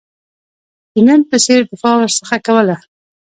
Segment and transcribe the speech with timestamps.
[0.93, 2.75] د نن په څېر دفاع ورڅخه کوله.